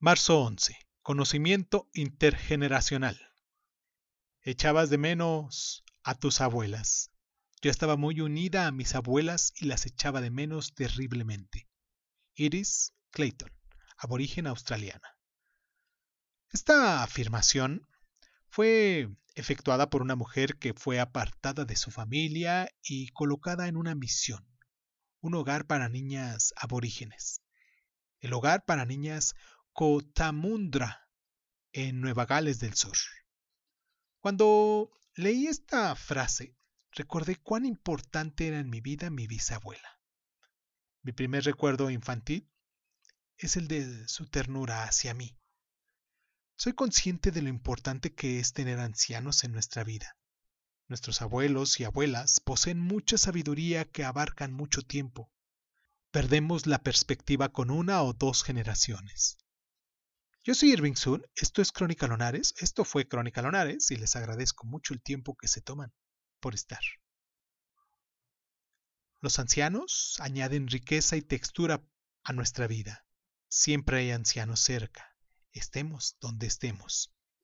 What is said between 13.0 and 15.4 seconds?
Clayton, aborigen australiana.